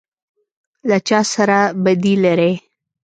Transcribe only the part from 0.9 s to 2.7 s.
چا سره بدي لری؟